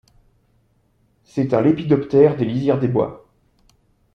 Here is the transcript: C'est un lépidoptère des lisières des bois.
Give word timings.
C'est 1.25 1.53
un 1.53 1.61
lépidoptère 1.61 2.35
des 2.35 2.45
lisières 2.45 2.79
des 2.79 2.87
bois. 2.87 3.27